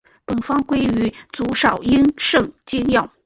[0.25, 3.11] 本方归于足少阴肾经药。